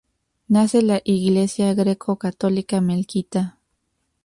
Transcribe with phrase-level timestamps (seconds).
[0.47, 3.59] Nace la Iglesia greco-católica melquita.